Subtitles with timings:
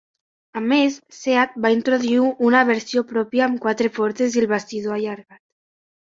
[0.59, 2.15] A més, Seat va introduir
[2.47, 5.39] una versió pròpia amb quatre portes i el bastidor allargat.